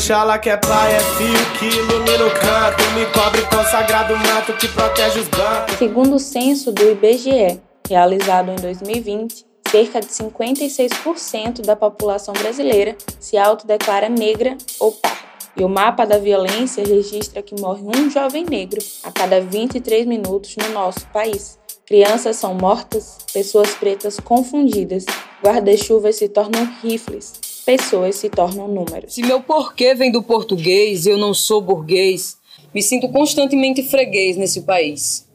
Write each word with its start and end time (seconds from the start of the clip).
Oxalá 0.00 0.38
que 0.38 0.48
é 0.48 0.56
pai, 0.56 0.96
é 0.96 0.98
filho 0.98 1.58
que 1.58 1.66
ilumina 1.66 2.26
o 2.26 2.30
canto. 2.30 2.82
Me 2.94 3.04
cobre 3.12 3.42
com 3.42 3.62
sagrado 3.64 4.16
manto 4.16 4.54
que 4.54 4.66
protege 4.68 5.20
os 5.20 5.28
bancos. 5.28 5.76
Segundo 5.76 6.14
o 6.14 6.18
censo 6.18 6.72
do 6.72 6.90
IBGE, 6.92 7.60
realizado 7.86 8.50
em 8.50 8.56
2020, 8.56 9.44
cerca 9.70 10.00
de 10.00 10.06
56% 10.06 11.60
da 11.66 11.76
população 11.76 12.32
brasileira 12.32 12.96
se 13.20 13.36
autodeclara 13.36 14.08
negra 14.08 14.56
ou 14.78 14.90
parda. 14.92 15.18
E 15.54 15.62
o 15.62 15.68
mapa 15.68 16.06
da 16.06 16.16
violência 16.16 16.82
registra 16.82 17.42
que 17.42 17.60
morre 17.60 17.82
um 17.82 18.08
jovem 18.08 18.46
negro 18.46 18.80
a 19.02 19.12
cada 19.12 19.38
23 19.38 20.06
minutos 20.06 20.56
no 20.56 20.70
nosso 20.70 21.06
país. 21.08 21.58
Crianças 21.84 22.36
são 22.36 22.54
mortas, 22.54 23.18
pessoas 23.34 23.74
pretas 23.74 24.18
confundidas, 24.18 25.04
guarda-chuvas 25.44 26.16
se 26.16 26.26
tornam 26.26 26.64
rifles, 26.82 27.49
pessoas 27.76 28.16
se 28.16 28.28
tornam 28.28 28.66
números. 28.66 29.14
Se 29.14 29.22
meu 29.22 29.40
porquê 29.40 29.94
vem 29.94 30.10
do 30.10 30.24
português, 30.24 31.06
eu 31.06 31.16
não 31.16 31.32
sou 31.32 31.60
burguês, 31.60 32.36
me 32.74 32.82
sinto 32.82 33.08
constantemente 33.08 33.80
freguês 33.84 34.36
nesse 34.36 34.62
país. 34.62 35.28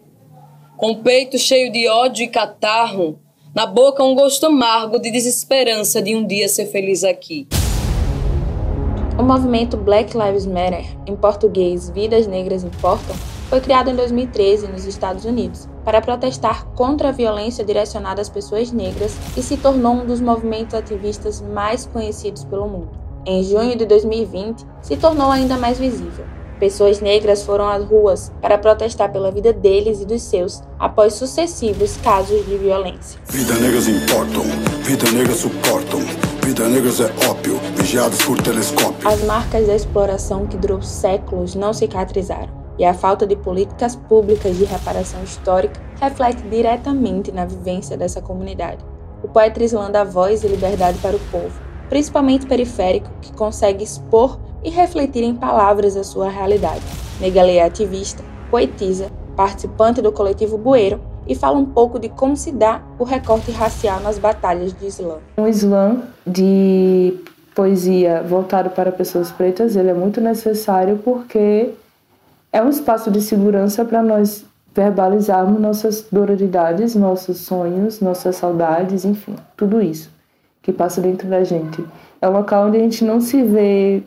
Com 0.76 0.92
o 0.92 0.98
peito 0.98 1.38
cheio 1.38 1.72
de 1.72 1.88
ódio 1.88 2.26
e 2.26 2.28
catarro, 2.28 3.18
na 3.56 3.66
boca 3.66 4.04
um 4.04 4.14
gosto 4.14 4.48
amargo 4.48 5.00
de 5.00 5.10
desesperança 5.12 6.02
de 6.02 6.14
um 6.14 6.28
dia 6.28 6.50
ser 6.50 6.66
feliz 6.66 7.06
aqui. 7.06 7.48
O 9.18 9.24
movimento 9.24 9.78
Black 9.78 10.12
Lives 10.18 10.46
Matter, 10.46 10.86
em 11.08 11.16
português 11.16 11.90
Vidas 11.90 12.28
Negras 12.28 12.66
Importam, 12.66 13.16
foi 13.50 13.62
criado 13.62 13.90
em 13.90 13.96
2013 13.96 14.68
nos 14.68 14.86
Estados 14.86 15.26
Unidos 15.26 15.68
para 15.84 16.02
protestar 16.02 16.66
contra 16.76 17.10
a 17.10 17.12
violência 17.12 17.64
direcionada 17.64 18.22
às 18.22 18.30
pessoas 18.30 18.72
negras 18.72 19.16
e 19.38 19.44
se 19.44 19.58
tornou 19.58 19.94
um 19.94 20.06
dos 20.06 20.20
movimentos 20.20 20.74
ativistas 20.74 21.42
mais 21.42 21.86
conhecidos 21.86 22.44
pelo 22.44 22.68
mundo. 22.68 22.90
Em 23.26 23.44
junho 23.44 23.76
de 23.76 23.86
2020, 23.86 24.66
se 24.82 24.98
tornou 24.98 25.32
ainda 25.32 25.58
mais 25.58 25.80
visível. 25.80 26.26
Pessoas 26.60 27.02
negras 27.02 27.44
foram 27.44 27.68
às 27.68 27.84
ruas 27.84 28.32
para 28.42 28.58
protestar 28.58 29.12
pela 29.12 29.30
vida 29.30 29.52
deles 29.52 30.02
e 30.02 30.06
dos 30.06 30.22
seus 30.22 30.64
após 30.80 31.14
sucessivos 31.14 31.98
casos 31.98 32.46
de 32.46 32.58
violência. 32.58 33.20
Vida 33.26 33.54
negras 33.56 33.88
importam, 33.88 34.44
vida 34.84 35.12
negras 35.12 35.38
suportam, 35.38 36.00
vida 36.42 36.68
negras 36.70 37.02
é 37.02 37.12
ópio, 37.30 37.60
vigiados 37.76 38.24
por 38.24 38.42
telescópio. 38.42 39.06
As 39.08 39.22
marcas 39.24 39.68
da 39.68 39.76
exploração 39.76 40.48
que 40.48 40.56
durou 40.56 40.82
séculos 40.82 41.56
não 41.56 41.74
cicatrizaram, 41.74 42.55
e 42.78 42.86
a 42.86 42.94
falta 42.94 43.26
de 43.26 43.36
políticas 43.36 43.96
públicas 43.96 44.58
de 44.58 44.66
reparação 44.66 45.24
histórica 45.24 45.80
reflete 46.00 46.42
diretamente 46.44 47.32
na 47.32 47.46
vivência 47.46 47.98
dessa 47.98 48.22
comunidade. 48.22 48.84
O 49.24 49.28
poeta 49.28 49.64
Islã 49.64 49.90
dá 49.90 50.04
voz 50.04 50.44
e 50.44 50.48
liberdade 50.48 50.98
para 51.00 51.16
o 51.16 51.20
povo, 51.32 51.60
principalmente 51.90 52.46
periférico, 52.46 53.10
que 53.22 53.34
consegue 53.34 53.84
expor 53.84 54.40
e 54.64 54.70
refletir 54.70 55.24
em 55.24 55.36
palavras 55.36 55.96
a 55.96 56.04
sua 56.04 56.30
realidade. 56.30 56.82
Negalê 57.20 57.58
é 57.58 57.64
ativista, 57.64 58.24
poetisa, 58.52 59.10
participante 59.36 60.02
do 60.02 60.12
coletivo 60.12 60.58
Bueiro 60.58 61.00
e 61.28 61.36
fala 61.36 61.58
um 61.58 61.66
pouco 61.66 62.00
de 62.00 62.10
como 62.10 62.36
se 62.36 62.52
dá 62.52 62.82
o 63.00 63.04
recorte 63.04 63.52
racial 63.52 64.00
nas 64.00 64.18
batalhas 64.18 64.74
do 64.74 64.86
Islã. 64.86 65.18
O 65.38 65.48
Islã 65.48 66.04
de 66.26 67.18
poesia 67.56 68.22
voltado 68.22 68.70
para 68.70 68.92
pessoas 68.92 69.32
pretas, 69.32 69.76
ele 69.76 69.90
é 69.90 69.94
muito 69.94 70.20
necessário 70.20 71.00
porque 71.04 71.74
é 72.56 72.64
um 72.64 72.70
espaço 72.70 73.12
de 73.12 73.22
segurança 73.22 73.84
para 73.84 74.02
nós 74.02 74.46
verbalizarmos 74.74 75.60
nossas 75.60 76.08
dororidades, 76.10 76.96
nossos 76.96 77.40
sonhos, 77.40 78.00
nossas 78.00 78.38
saudades, 78.38 79.04
enfim, 79.04 79.36
tudo 79.58 79.82
isso 79.82 80.10
que 80.62 80.72
passa 80.72 81.02
dentro 81.02 81.28
da 81.28 81.44
gente. 81.44 81.86
É 82.22 82.30
um 82.30 82.32
local 82.32 82.68
onde 82.68 82.78
a 82.78 82.80
gente 82.80 83.04
não 83.04 83.20
se 83.20 83.44
vê 83.44 84.02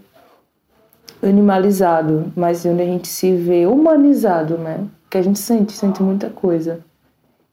animalizado, 1.22 2.32
mas 2.34 2.64
onde 2.64 2.81
a 2.81 2.87
gente 2.87 3.06
se 3.06 3.37
vê 3.37 3.66
humanizado, 3.66 4.56
né? 4.56 4.82
Que 5.10 5.19
a 5.19 5.22
gente 5.22 5.38
sente, 5.38 5.75
sente 5.75 6.03
muita 6.03 6.31
coisa. 6.31 6.81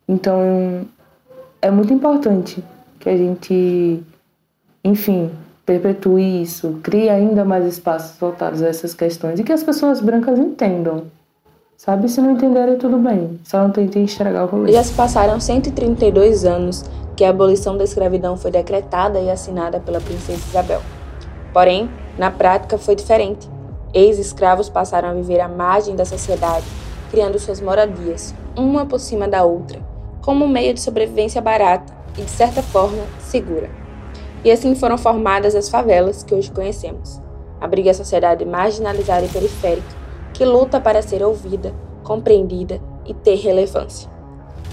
Então, 0.08 0.88
é 1.62 1.70
muito 1.70 1.92
importante 1.92 2.64
que 3.02 3.10
a 3.10 3.18
gente, 3.18 4.02
enfim, 4.82 5.30
perpetue 5.66 6.42
isso, 6.42 6.80
crie 6.84 7.10
ainda 7.10 7.44
mais 7.44 7.66
espaços 7.66 8.18
voltados 8.20 8.62
a 8.62 8.68
essas 8.68 8.94
questões 8.94 9.40
e 9.40 9.44
que 9.44 9.52
as 9.52 9.64
pessoas 9.64 10.00
brancas 10.00 10.38
entendam. 10.38 11.06
Sabe, 11.76 12.08
se 12.08 12.22
não 12.22 12.32
entenderem, 12.32 12.78
tudo 12.78 12.98
bem. 12.98 13.40
Só 13.44 13.62
não 13.62 13.70
tentem 13.70 14.04
enxergar 14.04 14.46
o 14.46 14.48
rolê. 14.48 14.72
Já 14.72 14.84
se 14.84 14.94
passaram 14.94 15.40
132 15.40 16.46
anos 16.46 16.86
que 17.18 17.24
a 17.24 17.30
abolição 17.30 17.78
da 17.78 17.84
escravidão 17.84 18.38
foi 18.38 18.50
decretada 18.50 19.20
e 19.20 19.30
assinada 19.30 19.80
pela 19.80 20.00
princesa 20.00 20.42
Isabel. 20.50 20.82
Porém, 21.52 21.90
na 22.18 22.32
prática 22.32 22.78
foi 22.78 22.96
diferente. 22.96 23.50
Ex-escravos 23.94 24.70
passaram 24.70 25.10
a 25.10 25.14
viver 25.14 25.40
à 25.40 25.48
margem 25.48 25.96
da 25.96 26.06
sociedade, 26.06 26.66
criando 27.12 27.40
suas 27.40 27.60
moradias, 27.60 28.34
uma 28.56 28.86
por 28.86 29.00
cima 29.00 29.28
da 29.28 29.44
outra, 29.44 29.80
como 30.22 30.46
um 30.46 30.50
meio 30.50 30.74
de 30.74 30.82
sobrevivência 30.82 31.42
barata 31.42 31.94
e, 32.18 32.22
de 32.22 32.32
certa 32.32 32.62
forma, 32.62 33.04
segura. 33.20 33.85
E 34.46 34.52
assim 34.52 34.76
foram 34.76 34.98
formadas 34.98 35.56
as 35.56 35.68
favelas 35.68 36.24
que 36.24 36.36
hoje 36.36 36.52
conhecemos. 36.52 37.20
Abriga 37.60 37.92
a 37.92 37.96
sociedade 37.96 38.46
marginalizada 38.46 39.26
e 39.26 39.30
periférica, 39.30 39.88
que 40.34 40.46
luta 40.46 40.80
para 40.80 41.02
ser 41.02 41.24
ouvida, 41.24 41.74
compreendida 42.04 42.80
e 43.08 43.14
ter 43.14 43.36
relevância. 43.36 44.10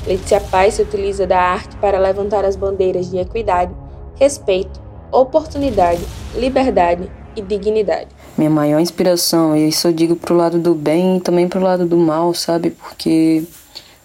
Letícia 0.07 0.41
Paz 0.41 0.75
se 0.75 0.83
utiliza 0.83 1.27
da 1.27 1.41
arte 1.41 1.75
para 1.77 1.99
levantar 1.99 2.45
as 2.45 2.55
bandeiras 2.55 3.11
de 3.11 3.17
equidade, 3.17 3.75
respeito, 4.15 4.79
oportunidade, 5.11 6.03
liberdade 6.37 7.11
e 7.35 7.41
dignidade 7.41 8.09
minha 8.37 8.51
maior 8.51 8.81
inspiração. 8.81 9.57
E 9.57 9.69
isso 9.69 9.89
eu 9.89 9.93
digo 9.93 10.17
pro 10.17 10.35
lado 10.35 10.59
do 10.59 10.75
bem 10.75 11.19
e 11.19 11.21
também 11.21 11.49
pro 11.49 11.61
lado 11.61 11.87
do 11.87 11.97
mal, 11.97 12.33
sabe? 12.35 12.71
Porque 12.71 13.45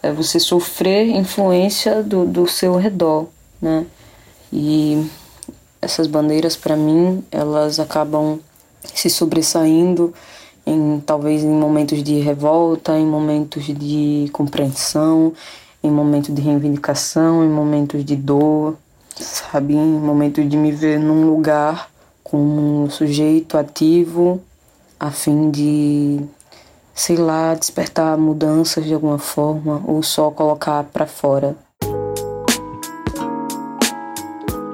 é 0.02 0.12
você 0.12 0.40
sofrer 0.40 1.08
influência 1.08 2.04
do, 2.04 2.26
do 2.26 2.48
seu 2.48 2.76
redor, 2.76 3.28
né? 3.62 3.86
E 4.52 5.06
essas 5.82 6.08
bandeiras, 6.08 6.56
para 6.56 6.76
mim, 6.76 7.24
elas 7.32 7.80
acabam 7.80 8.40
se 8.94 9.10
sobressaindo 9.10 10.14
em 10.66 11.02
talvez 11.06 11.44
em 11.44 11.50
momentos 11.50 12.04
de 12.04 12.20
revolta, 12.20 12.98
em 12.98 13.06
momentos 13.06 13.66
de 13.66 14.30
compreensão, 14.34 15.34
em 15.82 15.90
momentos 15.90 16.34
de 16.34 16.42
reivindicação, 16.42 17.44
em 17.44 17.50
momentos 17.50 18.04
de 18.04 18.16
dor, 18.16 18.76
sabe? 19.16 19.76
Em 19.76 20.00
momentos 20.00 20.48
de 20.50 20.58
me 20.58 20.72
ver 20.72 21.00
num 21.00 21.26
lugar 21.26 21.90
como 22.24 22.84
um 22.84 22.90
sujeito 22.90 23.58
ativo 23.58 24.42
a 25.00 25.12
fim 25.12 25.50
de, 25.50 26.20
sei 26.94 27.16
lá, 27.16 27.54
despertar 27.54 28.18
mudanças 28.18 28.84
de 28.84 28.94
alguma 28.94 29.20
forma 29.20 29.82
ou 29.86 30.04
só 30.04 30.30
colocar 30.32 30.84
para 30.84 31.06
fora. 31.06 31.56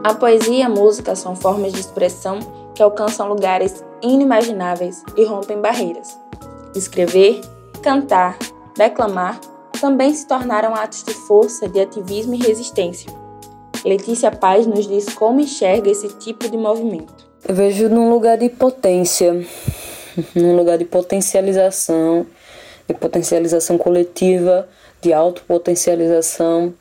A 0.03 0.13
poesia 0.13 0.57
e 0.57 0.61
a 0.61 0.67
música 0.67 1.15
são 1.15 1.33
formas 1.33 1.71
de 1.71 1.79
expressão 1.79 2.39
que 2.75 2.83
alcançam 2.83 3.29
lugares 3.29 3.81
inimagináveis 4.01 5.01
e 5.15 5.23
rompem 5.23 5.61
barreiras. 5.61 6.19
Escrever, 6.75 7.39
cantar, 7.81 8.37
declamar 8.75 9.39
também 9.79 10.13
se 10.13 10.27
tornaram 10.27 10.75
atos 10.75 11.05
de 11.05 11.13
força, 11.13 11.69
de 11.69 11.79
ativismo 11.79 12.33
e 12.33 12.37
resistência. 12.37 13.09
Letícia 13.85 14.29
Paz 14.29 14.67
nos 14.67 14.87
diz 14.87 15.05
como 15.13 15.39
enxerga 15.39 15.89
esse 15.89 16.09
tipo 16.17 16.49
de 16.49 16.57
movimento. 16.57 17.25
Eu 17.47 17.55
vejo 17.55 17.87
num 17.87 18.09
lugar 18.09 18.37
de 18.37 18.49
potência, 18.49 19.33
num 20.35 20.57
lugar 20.57 20.77
de 20.77 20.85
potencialização, 20.85 22.25
de 22.87 22.93
potencialização 22.93 23.77
coletiva, 23.77 24.67
de 25.01 25.13
autopotencialização, 25.13 26.73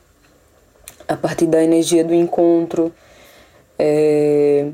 a 1.07 1.15
partir 1.15 1.47
da 1.47 1.63
energia 1.63 2.03
do 2.03 2.13
encontro, 2.13 2.91
é, 3.83 4.67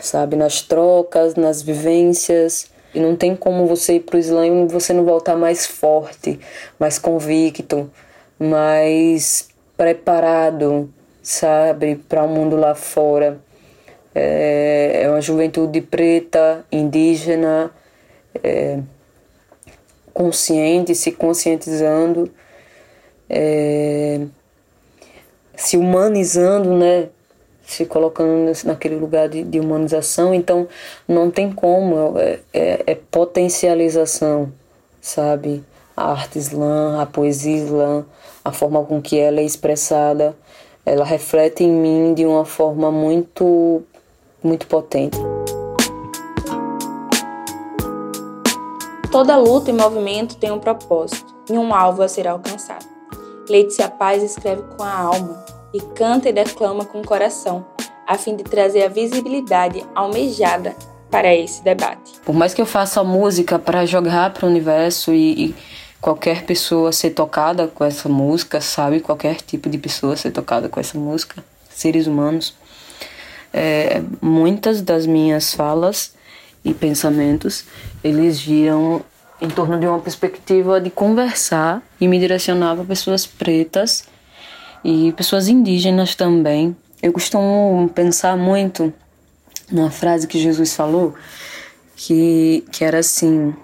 sabe, 0.00 0.36
nas 0.36 0.62
trocas, 0.62 1.34
nas 1.34 1.62
vivências. 1.62 2.72
E 2.94 3.00
não 3.00 3.16
tem 3.16 3.34
como 3.36 3.66
você 3.66 3.94
ir 3.94 4.00
para 4.00 4.16
o 4.16 4.18
Islã 4.18 4.46
e 4.46 4.66
você 4.66 4.92
não 4.92 5.04
voltar 5.04 5.36
mais 5.36 5.66
forte, 5.66 6.38
mais 6.78 6.98
convicto, 6.98 7.90
mais 8.38 9.48
preparado, 9.76 10.92
sabe, 11.22 11.96
para 11.96 12.22
o 12.22 12.28
mundo 12.28 12.56
lá 12.56 12.74
fora 12.74 13.40
é, 14.14 15.02
é 15.02 15.10
uma 15.10 15.20
juventude 15.20 15.80
preta, 15.80 16.64
indígena, 16.70 17.70
é, 18.42 18.78
consciente, 20.12 20.94
se 20.94 21.10
conscientizando, 21.10 22.30
é, 23.28 24.20
se 25.56 25.76
humanizando, 25.76 26.76
né? 26.76 27.08
Se 27.66 27.86
colocando 27.86 28.52
naquele 28.64 28.96
lugar 28.96 29.28
de, 29.28 29.42
de 29.42 29.58
humanização, 29.58 30.34
então 30.34 30.68
não 31.08 31.30
tem 31.30 31.50
como, 31.50 32.18
é, 32.18 32.40
é, 32.52 32.82
é, 32.86 32.94
potencialização, 32.94 34.52
sabe? 35.00 35.64
A 35.96 36.10
arte 36.10 36.38
islã, 36.38 37.00
a 37.00 37.06
poesia 37.06 37.56
islã, 37.56 38.04
a 38.44 38.52
forma 38.52 38.84
com 38.84 39.00
que 39.00 39.18
ela 39.18 39.40
é 39.40 39.44
expressada, 39.44 40.36
ela 40.84 41.04
reflete 41.04 41.64
em 41.64 41.70
mim 41.70 42.14
de 42.14 42.26
uma 42.26 42.44
forma 42.44 42.90
muito 42.90 43.82
muito 44.42 44.66
potente. 44.66 45.16
Toda 49.10 49.36
luta 49.36 49.70
e 49.70 49.72
movimento 49.72 50.36
tem 50.36 50.50
um 50.50 50.58
propósito 50.58 51.32
e 51.48 51.56
um 51.56 51.72
alvo 51.72 52.02
a 52.02 52.08
ser 52.08 52.26
alcançado. 52.26 52.84
Letícia 53.48 53.88
Paz 53.88 54.22
escreve 54.22 54.62
com 54.76 54.82
a 54.82 54.92
alma 54.92 55.43
e 55.74 55.80
canta 55.80 56.28
e 56.28 56.32
declama 56.32 56.84
com 56.84 57.00
o 57.00 57.04
coração, 57.04 57.66
a 58.06 58.16
fim 58.16 58.36
de 58.36 58.44
trazer 58.44 58.84
a 58.84 58.88
visibilidade 58.88 59.84
almejada 59.92 60.76
para 61.10 61.34
esse 61.34 61.62
debate. 61.64 62.12
Por 62.24 62.34
mais 62.34 62.54
que 62.54 62.62
eu 62.62 62.66
faça 62.66 63.02
música 63.02 63.58
para 63.58 63.84
jogar 63.84 64.32
para 64.32 64.46
o 64.46 64.48
universo 64.48 65.12
e, 65.12 65.46
e 65.46 65.54
qualquer 66.00 66.44
pessoa 66.44 66.92
ser 66.92 67.10
tocada 67.10 67.66
com 67.66 67.84
essa 67.84 68.08
música, 68.08 68.60
sabe? 68.60 69.00
Qualquer 69.00 69.40
tipo 69.40 69.68
de 69.68 69.76
pessoa 69.76 70.16
ser 70.16 70.30
tocada 70.30 70.68
com 70.68 70.78
essa 70.78 70.96
música, 70.96 71.42
seres 71.68 72.06
humanos. 72.06 72.54
É, 73.52 74.00
muitas 74.20 74.80
das 74.80 75.06
minhas 75.06 75.54
falas 75.54 76.14
e 76.64 76.72
pensamentos, 76.72 77.64
eles 78.02 78.38
giram 78.38 79.02
em 79.40 79.48
torno 79.48 79.78
de 79.78 79.86
uma 79.86 79.98
perspectiva 79.98 80.80
de 80.80 80.90
conversar 80.90 81.82
e 82.00 82.06
me 82.06 82.18
direcionar 82.18 82.76
para 82.76 82.84
pessoas 82.84 83.26
pretas 83.26 84.04
e 84.84 85.12
pessoas 85.12 85.48
indígenas 85.48 86.14
também. 86.14 86.76
Eu 87.02 87.12
costumo 87.12 87.90
pensar 87.94 88.36
muito 88.36 88.92
numa 89.70 89.90
frase 89.90 90.26
que 90.26 90.38
Jesus 90.38 90.74
falou, 90.74 91.14
que, 91.96 92.64
que 92.70 92.84
era 92.84 92.98
assim: 92.98 93.54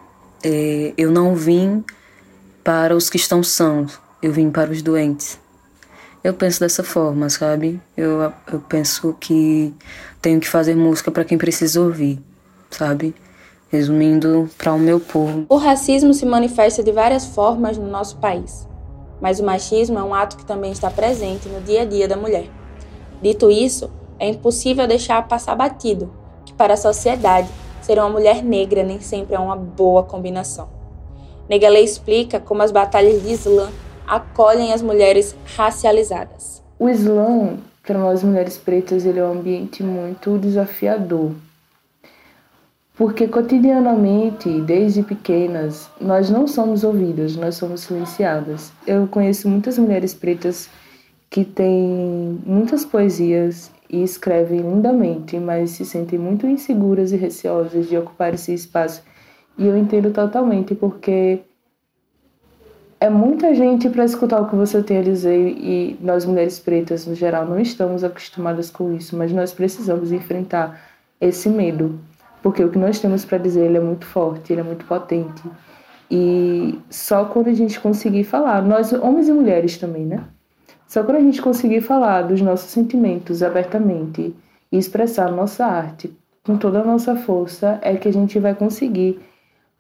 é, 0.43 0.95
Eu 0.97 1.11
não 1.11 1.35
vim 1.35 1.85
para 2.65 2.97
os 2.97 3.11
que 3.11 3.17
estão 3.17 3.43
sãos, 3.43 4.01
eu 4.23 4.33
vim 4.33 4.51
para 4.51 4.71
os 4.71 4.83
doentes. 4.83 5.39
Eu 6.23 6.35
penso 6.35 6.61
dessa 6.61 6.85
forma, 6.85 7.31
sabe? 7.31 7.81
Eu, 7.97 8.33
eu 8.53 8.61
penso 8.69 9.17
que 9.19 9.73
tenho 10.21 10.39
que 10.39 10.49
fazer 10.49 10.75
música 10.75 11.11
para 11.11 11.25
quem 11.25 11.39
precisa 11.39 11.81
ouvir, 11.81 12.21
sabe? 12.71 13.15
Resumindo, 13.71 14.51
para 14.59 14.75
o 14.75 14.79
meu 14.79 15.01
povo. 15.01 15.47
O 15.49 15.57
racismo 15.57 16.13
se 16.13 16.27
manifesta 16.27 16.83
de 16.83 16.93
várias 16.93 17.25
formas 17.25 17.79
no 17.79 17.89
nosso 17.89 18.19
país, 18.19 18.67
mas 19.21 19.39
o 19.39 19.45
machismo 19.45 19.99
é 19.99 20.03
um 20.03 20.15
ato 20.15 20.37
que 20.37 20.45
também 20.45 20.73
está 20.73 20.91
presente 20.91 21.49
no 21.49 21.61
dia 21.61 21.83
a 21.83 21.85
dia 21.85 22.09
da 22.09 22.17
mulher. 22.17 22.47
Dito 23.23 23.51
isso, 23.51 23.91
é 24.19 24.29
impossível 24.29 24.87
deixar 24.87 25.27
passar 25.29 25.55
batido 25.55 26.13
que, 26.45 26.53
para 26.53 26.75
a 26.75 26.77
sociedade, 26.77 27.49
ser 27.83 27.99
uma 27.99 28.09
mulher 28.09 28.43
negra 28.43 28.83
nem 28.83 29.01
sempre 29.01 29.35
é 29.35 29.39
uma 29.39 29.57
boa 29.57 30.03
combinação. 30.03 30.69
Negalei 31.49 31.85
explica 31.85 32.39
como 32.39 32.63
as 32.63 32.71
batalhas 32.71 33.23
de 33.23 33.33
Islã 33.33 33.71
acolhem 34.07 34.73
as 34.73 34.83
mulheres 34.83 35.37
racializadas. 35.57 36.63
O 36.79 36.89
Islã, 36.89 37.59
para 37.87 37.99
nós 37.99 38.23
mulheres 38.23 38.57
pretas, 38.57 39.05
ele 39.05 39.19
é 39.19 39.25
um 39.25 39.33
ambiente 39.33 39.83
muito 39.83 40.39
desafiador. 40.39 41.33
Porque 43.01 43.27
cotidianamente, 43.27 44.61
desde 44.61 45.03
pequenas, 45.03 45.89
nós 45.99 46.29
não 46.29 46.47
somos 46.47 46.85
ouvidas, 46.85 47.35
nós 47.35 47.55
somos 47.55 47.81
silenciadas. 47.81 48.75
Eu 48.87 49.07
conheço 49.07 49.49
muitas 49.49 49.79
mulheres 49.79 50.13
pretas 50.13 50.69
que 51.31 51.43
têm 51.43 52.39
muitas 52.45 52.85
poesias 52.85 53.71
e 53.89 54.03
escrevem 54.03 54.61
lindamente, 54.61 55.39
mas 55.39 55.71
se 55.71 55.87
sentem 55.87 56.19
muito 56.19 56.47
inseguras 56.47 57.11
e 57.11 57.17
receosas 57.17 57.89
de 57.89 57.97
ocupar 57.97 58.35
esse 58.35 58.53
espaço 58.53 59.03
e 59.57 59.67
eu 59.67 59.79
entendo 59.79 60.11
totalmente, 60.11 60.75
porque 60.75 61.41
é 63.01 63.09
muita 63.09 63.55
gente 63.55 63.89
para 63.89 64.05
escutar 64.05 64.43
o 64.43 64.47
que 64.51 64.57
você 64.57 64.83
tem 64.83 64.99
a 64.99 65.03
dizer 65.03 65.57
e 65.57 65.97
nós 66.03 66.27
mulheres 66.27 66.59
pretas, 66.59 67.07
no 67.07 67.15
geral, 67.15 67.47
não 67.47 67.59
estamos 67.59 68.05
acostumadas 68.05 68.71
com 68.71 68.93
isso, 68.93 69.17
mas 69.17 69.33
nós 69.33 69.55
precisamos 69.55 70.13
enfrentar 70.13 70.79
esse 71.19 71.49
medo, 71.49 71.99
porque 72.43 72.65
o 72.65 72.71
que 72.71 72.79
nós 72.79 72.99
temos 72.99 73.25
para 73.25 73.39
dizer 73.39 73.67
ele 73.67 73.77
é 73.77 73.81
muito 73.81 74.07
forte, 74.07 74.53
ele 74.53 74.61
é 74.61 74.65
muito 74.65 74.85
potente. 74.85 75.43
E 76.11 76.79
só 76.91 77.25
quando 77.27 77.49
a 77.49 77.55
gente 77.55 77.79
conseguir 77.79 78.25
falar, 78.25 78.63
nós 78.63 78.93
homens 78.93 79.29
e 79.29 79.33
mulheres 79.33 79.79
também, 79.79 80.05
né? 80.05 80.25
Só 80.89 81.05
quando 81.05 81.19
a 81.19 81.21
gente 81.21 81.41
conseguir 81.41 81.83
falar 81.83 82.23
dos 82.23 82.41
nossos 82.41 82.71
sentimentos 82.71 83.43
abertamente 83.43 84.35
e 84.73 84.77
expressar 84.77 85.31
nossa 85.31 85.65
arte 85.65 86.13
com 86.45 86.57
toda 86.57 86.81
a 86.81 86.85
nossa 86.85 87.15
força, 87.15 87.79
é 87.83 87.97
que 87.97 88.09
a 88.09 88.13
gente 88.13 88.39
vai 88.41 88.55
conseguir 88.55 89.21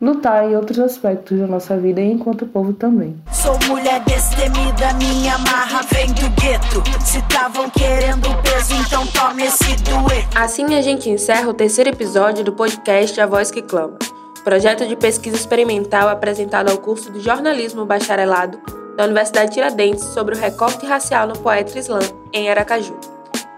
lutar 0.00 0.48
em 0.48 0.56
outros 0.56 0.78
aspectos 0.78 1.38
da 1.38 1.46
nossa 1.46 1.76
vida 1.76 2.00
e 2.00 2.10
enquanto 2.10 2.46
povo 2.46 2.72
também. 2.72 3.16
Sou 3.30 3.58
mulher 3.68 4.00
destemida, 4.04 4.94
minha 4.94 5.36
marra 5.38 5.82
vem 5.92 6.06
do 6.14 6.30
gueto. 6.40 6.82
Se 7.04 7.18
estavam 7.18 7.68
querendo 7.68 8.28
peso, 8.42 8.74
então 8.74 9.06
tome 9.08 9.44
esse 9.44 9.76
dueto. 9.82 10.28
Assim 10.34 10.74
a 10.74 10.80
gente 10.80 11.10
encerra 11.10 11.50
o 11.50 11.54
terceiro 11.54 11.90
episódio 11.90 12.42
do 12.42 12.52
podcast 12.52 13.20
A 13.20 13.26
Voz 13.26 13.50
que 13.50 13.60
Clama, 13.60 13.98
projeto 14.42 14.86
de 14.86 14.96
pesquisa 14.96 15.36
experimental 15.36 16.08
apresentado 16.08 16.70
ao 16.70 16.78
curso 16.78 17.12
de 17.12 17.20
jornalismo 17.20 17.84
bacharelado 17.84 18.58
da 18.96 19.04
Universidade 19.04 19.52
Tiradentes 19.52 20.04
sobre 20.04 20.34
o 20.34 20.38
recorte 20.38 20.86
racial 20.86 21.26
no 21.26 21.38
poeta 21.38 21.78
Islã, 21.78 22.00
em 22.32 22.48
Aracaju. 22.48 22.98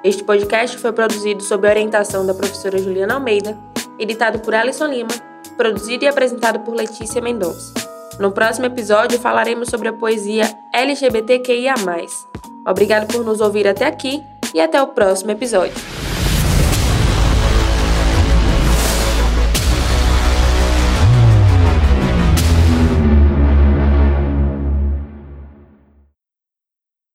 Este 0.03 0.25
podcast 0.25 0.77
foi 0.79 0.93
produzido 0.93 1.41
sob 1.45 1.69
a 1.69 1.71
orientação 1.71 2.27
da 2.27 2.35
professora 2.35 2.79
Juliana 2.79 3.15
Almeida, 3.15 3.57
editado 4.01 4.41
por 4.41 4.53
Alison 4.53 4.87
Lima 4.87 5.32
produzido 5.57 6.05
e 6.05 6.09
apresentado 6.09 6.61
por 6.61 6.75
Letícia 6.75 7.21
Mendonça. 7.21 7.73
No 8.19 8.33
próximo 8.33 8.67
episódio 8.67 9.19
falaremos 9.19 9.69
sobre 9.69 9.89
a 9.89 9.93
poesia 9.93 10.45
LGBTQIA. 10.73 11.75
Obrigado 12.67 13.07
por 13.07 13.25
nos 13.25 13.41
ouvir 13.41 13.67
até 13.67 13.87
aqui 13.87 14.23
e 14.55 14.61
até 14.61 14.81
o 14.81 14.89
próximo 14.89 15.31
episódio. 15.31 16.02